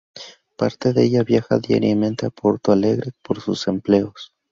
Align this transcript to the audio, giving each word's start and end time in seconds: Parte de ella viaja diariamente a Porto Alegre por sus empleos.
Parte 0.57 0.93
de 0.93 1.03
ella 1.03 1.23
viaja 1.23 1.59
diariamente 1.59 2.25
a 2.25 2.31
Porto 2.31 2.71
Alegre 2.71 3.11
por 3.21 3.39
sus 3.39 3.67
empleos. 3.67 4.33